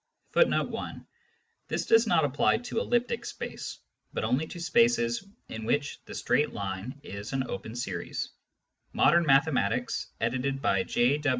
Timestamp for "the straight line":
6.05-6.99